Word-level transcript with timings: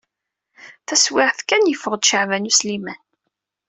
Taswiɛt 0.87 1.39
kan, 1.49 1.63
yeffeɣ-d 1.69 2.03
Caɛban 2.09 2.49
U 2.49 2.53
Sliman. 2.59 3.01